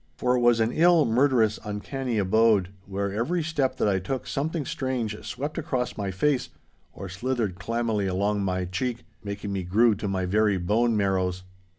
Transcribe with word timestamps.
For 0.17 0.35
it 0.35 0.39
was 0.39 0.59
an 0.59 0.71
ill, 0.71 1.05
murderous, 1.05 1.59
uncanny 1.63 2.17
abode, 2.17 2.69
where 2.87 3.13
every 3.13 3.43
step 3.43 3.77
that 3.77 3.87
I 3.87 3.99
took 3.99 4.25
something 4.25 4.65
strange 4.65 5.15
swept 5.23 5.59
across 5.59 5.95
my 5.95 6.09
face 6.09 6.49
or 6.91 7.07
slithered 7.07 7.59
clammily 7.59 8.07
along 8.07 8.43
my 8.43 8.65
cheek, 8.65 9.05
making 9.23 9.53
me 9.53 9.61
grue 9.61 9.93
to 9.93 10.07
my 10.07 10.25
very 10.25 10.57
bone 10.57 10.97
marrows. 10.97 11.43